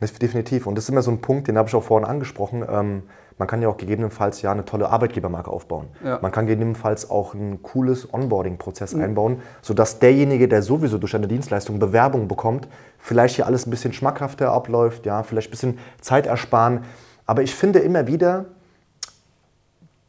Definitiv. 0.00 0.66
Und 0.66 0.74
das 0.76 0.84
ist 0.84 0.90
immer 0.90 1.02
so 1.02 1.10
ein 1.10 1.20
Punkt, 1.20 1.48
den 1.48 1.56
habe 1.56 1.68
ich 1.68 1.74
auch 1.74 1.82
vorhin 1.82 2.08
angesprochen. 2.08 2.64
Ähm, 2.68 3.02
man 3.38 3.48
kann 3.48 3.60
ja 3.62 3.68
auch 3.68 3.76
gegebenenfalls 3.76 4.42
ja 4.42 4.52
eine 4.52 4.64
tolle 4.64 4.88
Arbeitgebermarke 4.88 5.50
aufbauen. 5.50 5.88
Ja. 6.04 6.18
Man 6.22 6.30
kann 6.30 6.46
gegebenenfalls 6.46 7.10
auch 7.10 7.34
ein 7.34 7.62
cooles 7.62 8.12
Onboarding-Prozess 8.12 8.94
mhm. 8.94 9.02
einbauen, 9.02 9.42
sodass 9.60 9.98
derjenige, 9.98 10.48
der 10.48 10.62
sowieso 10.62 10.98
durch 10.98 11.16
eine 11.16 11.26
Dienstleistung 11.26 11.78
Bewerbung 11.78 12.28
bekommt, 12.28 12.68
vielleicht 12.98 13.36
hier 13.36 13.46
alles 13.46 13.66
ein 13.66 13.70
bisschen 13.70 13.92
schmackhafter 13.92 14.52
abläuft, 14.52 15.04
ja, 15.06 15.22
vielleicht 15.22 15.48
ein 15.48 15.50
bisschen 15.50 15.78
Zeit 16.00 16.26
ersparen. 16.26 16.84
Aber 17.26 17.42
ich 17.42 17.54
finde 17.54 17.80
immer 17.80 18.06
wieder, 18.06 18.46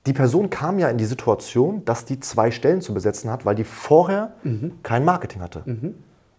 die 0.06 0.14
Person 0.14 0.52
kam 0.52 0.78
ja 0.78 0.90
in 0.90 0.98
die 0.98 1.06
Situation, 1.06 1.84
dass 1.86 2.06
die 2.06 2.20
zwei 2.20 2.52
Stellen 2.52 2.82
zu 2.82 2.94
besetzen 2.94 3.32
hat, 3.32 3.46
weil 3.46 3.56
die 3.56 3.64
vorher 3.64 4.34
mhm. 4.44 4.74
kein 4.84 5.04
Marketing 5.04 5.42
hatte. 5.42 5.64
Mhm. 5.66 5.96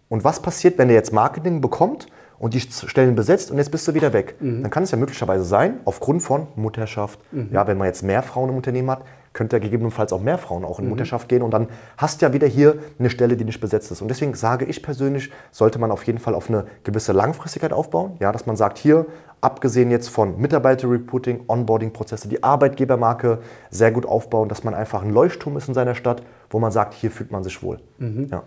Und 0.09 0.23
was 0.23 0.41
passiert, 0.41 0.77
wenn 0.77 0.87
er 0.87 0.95
jetzt 0.95 1.11
Marketing 1.11 1.59
bekommt 1.59 2.07
und 2.39 2.53
die 2.53 2.59
Stellen 2.59 3.15
besetzt 3.15 3.51
und 3.51 3.57
jetzt 3.57 3.71
bist 3.71 3.87
du 3.87 3.93
wieder 3.93 4.13
weg? 4.13 4.35
Mhm. 4.39 4.61
Dann 4.61 4.71
kann 4.71 4.83
es 4.83 4.91
ja 4.91 4.97
möglicherweise 4.97 5.43
sein, 5.43 5.79
aufgrund 5.85 6.21
von 6.21 6.47
Mutterschaft, 6.55 7.19
mhm. 7.31 7.49
ja, 7.51 7.67
wenn 7.67 7.77
man 7.77 7.87
jetzt 7.87 8.03
mehr 8.03 8.23
Frauen 8.23 8.49
im 8.49 8.55
Unternehmen 8.55 8.89
hat, 8.91 9.01
könnte 9.33 9.57
ja 9.57 9.59
gegebenenfalls 9.61 10.11
auch 10.13 10.21
mehr 10.21 10.39
Frauen 10.39 10.65
auch 10.65 10.79
in 10.79 10.85
mhm. 10.85 10.91
Mutterschaft 10.91 11.29
gehen 11.29 11.43
und 11.43 11.51
dann 11.51 11.67
hast 11.95 12.21
du 12.21 12.25
ja 12.25 12.33
wieder 12.33 12.47
hier 12.47 12.79
eine 12.97 13.09
Stelle, 13.11 13.37
die 13.37 13.45
nicht 13.45 13.61
besetzt 13.61 13.91
ist. 13.91 14.01
Und 14.01 14.07
deswegen 14.07 14.33
sage 14.33 14.65
ich 14.65 14.81
persönlich, 14.81 15.31
sollte 15.51 15.77
man 15.77 15.91
auf 15.91 16.03
jeden 16.03 16.17
Fall 16.17 16.33
auf 16.33 16.49
eine 16.49 16.65
gewisse 16.83 17.13
Langfristigkeit 17.13 17.71
aufbauen, 17.71 18.17
ja, 18.19 18.31
dass 18.31 18.47
man 18.47 18.55
sagt, 18.55 18.79
hier, 18.79 19.05
abgesehen 19.39 19.91
jetzt 19.91 20.09
von 20.09 20.41
Mitarbeiter-Recruiting, 20.41 21.41
Onboarding-Prozesse, 21.47 22.27
die 22.27 22.43
Arbeitgebermarke 22.43 23.39
sehr 23.69 23.91
gut 23.91 24.07
aufbauen, 24.07 24.49
dass 24.49 24.63
man 24.63 24.73
einfach 24.73 25.03
ein 25.03 25.11
Leuchtturm 25.11 25.55
ist 25.57 25.67
in 25.67 25.75
seiner 25.75 25.93
Stadt, 25.93 26.23
wo 26.49 26.59
man 26.59 26.71
sagt, 26.71 26.95
hier 26.95 27.11
fühlt 27.11 27.31
man 27.31 27.43
sich 27.43 27.61
wohl. 27.61 27.79
Mhm. 27.99 28.29
Ja. 28.31 28.43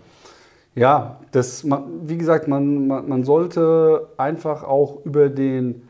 Ja, 0.75 1.19
das, 1.33 1.65
wie 2.03 2.17
gesagt, 2.17 2.49
man, 2.49 2.87
man, 2.87 3.09
man, 3.09 3.25
sollte 3.25 4.09
einfach 4.17 4.63
auch 4.63 5.05
über 5.05 5.29
den 5.29 5.83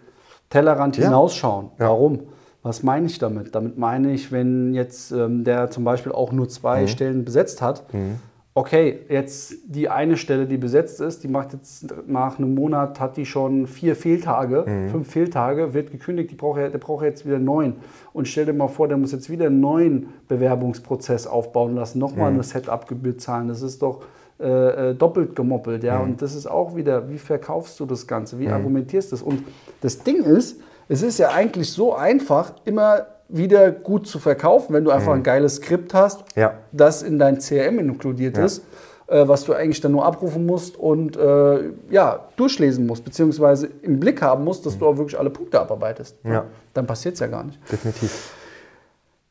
Tellerrand 0.48 0.96
ja. 0.96 1.04
hinausschauen. 1.04 1.70
Ja. 1.78 1.88
Warum? 1.88 2.20
Was 2.62 2.82
meine 2.82 3.06
ich 3.06 3.18
damit? 3.18 3.54
Damit 3.54 3.78
meine 3.78 4.12
ich, 4.12 4.32
wenn 4.32 4.74
jetzt 4.74 5.12
ähm, 5.12 5.44
der 5.44 5.70
zum 5.70 5.84
Beispiel 5.84 6.12
auch 6.12 6.32
nur 6.32 6.48
zwei 6.48 6.82
mhm. 6.82 6.88
Stellen 6.88 7.24
besetzt 7.24 7.62
hat, 7.62 7.92
mhm 7.92 8.18
okay, 8.54 9.00
jetzt 9.08 9.54
die 9.64 9.88
eine 9.88 10.16
Stelle, 10.16 10.46
die 10.46 10.56
besetzt 10.56 11.00
ist, 11.00 11.22
die 11.22 11.28
macht 11.28 11.52
jetzt 11.52 11.86
nach 12.06 12.38
einem 12.38 12.54
Monat, 12.54 12.98
hat 12.98 13.16
die 13.16 13.24
schon 13.24 13.66
vier 13.66 13.94
Fehltage, 13.94 14.64
mhm. 14.66 14.88
fünf 14.90 15.10
Fehltage, 15.10 15.72
wird 15.72 15.90
gekündigt, 15.92 16.30
die 16.30 16.34
braucht, 16.34 16.58
der 16.58 16.68
braucht 16.78 17.04
jetzt 17.04 17.24
wieder 17.24 17.38
neun. 17.38 17.76
Und 18.12 18.26
stell 18.26 18.46
dir 18.46 18.52
mal 18.52 18.68
vor, 18.68 18.88
der 18.88 18.96
muss 18.96 19.12
jetzt 19.12 19.30
wieder 19.30 19.46
einen 19.46 19.60
neuen 19.60 20.08
Bewerbungsprozess 20.28 21.26
aufbauen 21.26 21.74
lassen, 21.76 21.98
nochmal 21.98 22.30
mhm. 22.30 22.36
eine 22.36 22.42
Setup-Gebühr 22.42 23.18
zahlen. 23.18 23.48
Das 23.48 23.62
ist 23.62 23.82
doch 23.82 24.02
äh, 24.40 24.90
äh, 24.90 24.94
doppelt 24.94 25.36
gemoppelt. 25.36 25.84
Ja? 25.84 25.98
Mhm. 25.98 26.02
Und 26.02 26.22
das 26.22 26.34
ist 26.34 26.46
auch 26.46 26.74
wieder, 26.74 27.10
wie 27.10 27.18
verkaufst 27.18 27.78
du 27.78 27.86
das 27.86 28.06
Ganze, 28.06 28.38
wie 28.38 28.46
mhm. 28.46 28.54
argumentierst 28.54 29.12
du 29.12 29.16
das? 29.16 29.22
Und 29.22 29.44
das 29.80 30.02
Ding 30.02 30.22
ist, 30.22 30.60
es 30.88 31.02
ist 31.02 31.18
ja 31.18 31.28
eigentlich 31.28 31.70
so 31.70 31.94
einfach, 31.94 32.52
immer 32.64 33.06
wieder 33.28 33.70
gut 33.70 34.06
zu 34.06 34.18
verkaufen, 34.18 34.74
wenn 34.74 34.84
du 34.84 34.90
einfach 34.90 35.12
mhm. 35.12 35.20
ein 35.20 35.22
geiles 35.22 35.56
Skript 35.56 35.94
hast, 35.94 36.24
ja. 36.36 36.54
das 36.72 37.02
in 37.02 37.18
dein 37.18 37.38
CRM 37.38 37.78
inkludiert 37.78 38.36
ja. 38.36 38.44
ist, 38.44 38.64
äh, 39.06 39.28
was 39.28 39.44
du 39.44 39.52
eigentlich 39.52 39.80
dann 39.80 39.92
nur 39.92 40.04
abrufen 40.04 40.46
musst 40.46 40.76
und 40.76 41.16
äh, 41.16 41.70
ja, 41.90 42.28
durchlesen 42.36 42.86
musst, 42.86 43.04
beziehungsweise 43.04 43.68
im 43.82 44.00
Blick 44.00 44.22
haben 44.22 44.44
musst, 44.44 44.66
dass 44.66 44.76
mhm. 44.76 44.78
du 44.80 44.86
auch 44.86 44.96
wirklich 44.96 45.18
alle 45.18 45.30
Punkte 45.30 45.60
abarbeitest. 45.60 46.16
Ja. 46.24 46.44
Dann 46.74 46.86
passiert 46.86 47.14
es 47.14 47.20
ja 47.20 47.26
gar 47.26 47.44
nicht. 47.44 47.58
Definitiv. 47.70 48.32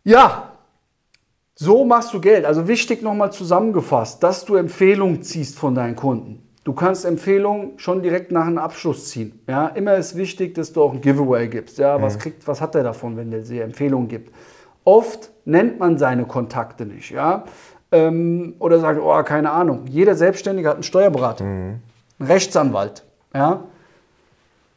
Ja, 0.03 0.48
so 1.59 1.83
machst 1.83 2.13
du 2.13 2.21
Geld. 2.21 2.45
Also 2.45 2.67
wichtig 2.69 3.01
nochmal 3.01 3.33
zusammengefasst, 3.33 4.23
dass 4.23 4.45
du 4.45 4.55
Empfehlungen 4.55 5.21
ziehst 5.21 5.59
von 5.59 5.75
deinen 5.75 5.95
Kunden. 5.95 6.41
Du 6.63 6.71
kannst 6.73 7.03
Empfehlungen 7.03 7.77
schon 7.77 8.01
direkt 8.01 8.31
nach 8.31 8.47
einem 8.47 8.59
Abschluss 8.59 9.09
ziehen. 9.09 9.41
Ja, 9.47 9.67
immer 9.67 9.95
ist 9.95 10.15
wichtig, 10.15 10.55
dass 10.55 10.71
du 10.71 10.81
auch 10.81 10.93
ein 10.93 11.01
Giveaway 11.01 11.49
gibst. 11.49 11.77
Ja, 11.77 12.01
was, 12.01 12.15
mhm. 12.15 12.19
kriegt, 12.19 12.47
was 12.47 12.61
hat 12.61 12.75
er 12.75 12.83
davon, 12.83 13.17
wenn 13.17 13.29
der 13.29 13.41
dir 13.41 13.65
Empfehlungen 13.65 14.07
gibt? 14.07 14.33
Oft 14.85 15.31
nennt 15.43 15.79
man 15.79 15.97
seine 15.97 16.25
Kontakte 16.25 16.85
nicht. 16.85 17.11
Ja? 17.11 17.43
Ähm, 17.91 18.55
oder 18.59 18.79
sagt, 18.79 19.01
oh, 19.01 19.21
keine 19.23 19.51
Ahnung. 19.51 19.81
Jeder 19.87 20.15
Selbstständige 20.15 20.69
hat 20.69 20.75
einen 20.75 20.83
Steuerberater, 20.83 21.43
mhm. 21.43 21.79
einen 22.19 22.31
Rechtsanwalt. 22.31 23.03
Ja? 23.33 23.63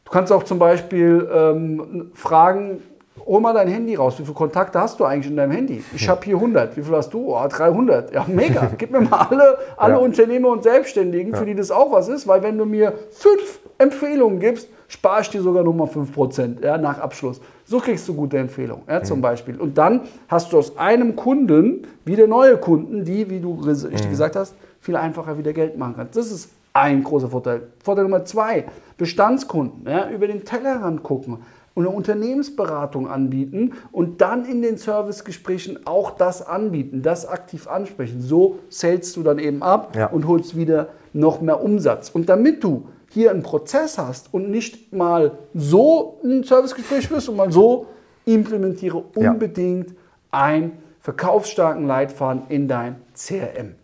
Du 0.03 0.11
kannst 0.11 0.33
auch 0.33 0.43
zum 0.43 0.59
Beispiel 0.59 1.29
ähm, 1.33 2.11
fragen, 2.13 2.81
hol 3.25 3.41
mal 3.41 3.53
dein 3.53 3.67
Handy 3.67 3.95
raus. 3.95 4.19
Wie 4.19 4.23
viele 4.23 4.35
Kontakte 4.35 4.79
hast 4.79 4.99
du 4.99 5.05
eigentlich 5.05 5.29
in 5.29 5.37
deinem 5.37 5.51
Handy? 5.51 5.83
Ich 5.95 6.09
habe 6.09 6.23
hier 6.23 6.35
100. 6.35 6.75
Wie 6.77 6.81
viel 6.81 6.95
hast 6.95 7.13
du? 7.13 7.35
Oh, 7.35 7.47
300. 7.47 8.13
Ja, 8.13 8.25
mega. 8.27 8.71
Gib 8.77 8.91
mir 8.91 9.01
mal 9.01 9.27
alle, 9.29 9.57
alle 9.77 9.93
ja. 9.93 9.99
Unternehmer 9.99 10.49
und 10.49 10.63
Selbstständigen, 10.63 11.35
für 11.35 11.45
die 11.45 11.55
das 11.55 11.71
auch 11.71 11.91
was 11.91 12.07
ist, 12.07 12.27
weil 12.27 12.43
wenn 12.43 12.57
du 12.57 12.65
mir 12.65 12.93
fünf 13.11 13.59
Empfehlungen 13.77 14.39
gibst, 14.39 14.67
spare 14.87 15.21
ich 15.21 15.29
dir 15.29 15.41
sogar 15.41 15.63
nochmal 15.63 15.87
5% 15.87 16.63
ja, 16.63 16.77
nach 16.77 16.99
Abschluss. 16.99 17.41
So 17.65 17.79
kriegst 17.79 18.07
du 18.07 18.13
gute 18.13 18.37
Empfehlungen 18.37 18.83
ja, 18.87 19.03
zum 19.03 19.19
mhm. 19.19 19.23
Beispiel. 19.23 19.59
Und 19.59 19.77
dann 19.77 20.01
hast 20.27 20.53
du 20.53 20.57
aus 20.57 20.77
einem 20.77 21.15
Kunden 21.15 21.87
wieder 22.05 22.27
neue 22.27 22.57
Kunden, 22.57 23.03
die, 23.03 23.29
wie 23.29 23.39
du 23.39 23.53
richtig 23.53 24.05
mhm. 24.05 24.09
gesagt 24.09 24.35
hast, 24.35 24.55
viel 24.79 24.95
einfacher 24.95 25.37
wieder 25.37 25.53
Geld 25.53 25.77
machen 25.77 25.95
kannst. 25.97 26.15
Das 26.15 26.31
ist 26.31 26.49
ein 26.73 27.03
großer 27.03 27.29
Vorteil. 27.29 27.63
Vorteil 27.83 28.03
Nummer 28.03 28.25
zwei, 28.25 28.65
Bestandskunden, 28.97 29.89
ja, 29.89 30.09
über 30.09 30.27
den 30.27 30.43
Tellerrand 30.43 31.03
gucken 31.03 31.39
und 31.75 31.87
eine 31.87 31.95
Unternehmensberatung 31.95 33.07
anbieten 33.07 33.73
und 33.91 34.21
dann 34.21 34.45
in 34.45 34.61
den 34.61 34.77
Servicegesprächen 34.77 35.85
auch 35.85 36.11
das 36.11 36.45
anbieten, 36.45 37.01
das 37.01 37.25
aktiv 37.25 37.67
ansprechen. 37.67 38.21
So 38.21 38.59
zählst 38.69 39.15
du 39.15 39.23
dann 39.23 39.39
eben 39.39 39.63
ab 39.63 39.95
ja. 39.95 40.07
und 40.07 40.27
holst 40.27 40.55
wieder 40.55 40.89
noch 41.13 41.41
mehr 41.41 41.63
Umsatz. 41.63 42.09
Und 42.09 42.29
damit 42.29 42.63
du 42.63 42.87
hier 43.09 43.31
einen 43.31 43.43
Prozess 43.43 43.97
hast 43.97 44.33
und 44.33 44.49
nicht 44.49 44.93
mal 44.93 45.37
so 45.53 46.19
ein 46.23 46.43
Servicegespräch 46.43 47.09
wirst 47.11 47.29
und 47.29 47.37
mal 47.37 47.51
so, 47.51 47.87
implementiere 48.25 49.03
unbedingt 49.15 49.89
ja. 49.89 49.95
einen 50.31 50.77
verkaufsstarken 50.99 51.85
Leitfaden 51.85 52.43
in 52.49 52.67
dein 52.67 52.95
CRM. 53.13 53.75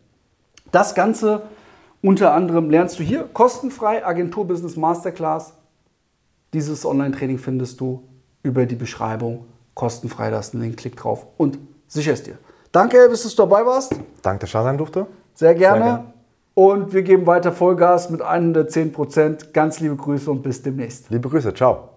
Das 0.72 0.96
Ganze 0.96 1.43
unter 2.01 2.34
anderem 2.34 2.69
lernst 2.69 2.98
du 3.00 3.03
hier 3.03 3.27
kostenfrei 3.34 4.05
Agentur 4.05 4.48
Business 4.48 4.77
Masterclass 4.77 5.53
dieses 6.53 6.86
Online-Training 6.86 7.38
findest 7.38 7.79
du 7.79 8.03
über 8.44 8.65
die 8.65 8.75
Beschreibung 8.75 9.46
kostenfrei. 9.74 10.29
Da 10.29 10.38
hast 10.38 10.53
einen 10.53 10.63
Link, 10.63 10.77
klick 10.77 10.96
drauf 10.96 11.25
und 11.38 11.58
sicher 11.88 12.13
es 12.13 12.24
dir. 12.24 12.38
Danke, 12.72 13.10
dass 13.10 13.24
du 13.24 13.36
dabei 13.36 13.65
warst. 13.65 13.96
Danke, 14.22 14.41
dass 14.41 14.50
ich 14.50 14.53
da 14.53 14.63
sein 14.63 14.77
durfte. 14.77 15.08
Sehr 15.34 15.56
gerne. 15.56 15.84
Sehr 15.84 15.94
gerne. 15.94 16.13
Und 16.53 16.94
wir 16.94 17.03
geben 17.03 17.25
weiter 17.25 17.53
Vollgas 17.53 18.10
mit 18.10 18.22
110 18.22 18.91
Prozent. 18.91 19.53
Ganz 19.53 19.79
liebe 19.79 19.96
Grüße 19.96 20.29
und 20.29 20.44
bis 20.44 20.62
demnächst. 20.62 21.10
Liebe 21.10 21.29
Grüße, 21.29 21.53
ciao. 21.53 21.89